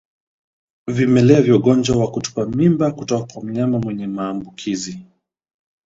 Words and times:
Vimelea 0.87 1.41
vya 1.41 1.55
ugonjwa 1.55 1.95
wa 1.97 2.11
kutupa 2.11 2.45
mimba 2.45 2.91
kutoka 2.91 3.33
kwa 3.33 3.43
mnyama 3.43 3.79
mwenye 3.79 4.07
maambukizi 4.07 4.99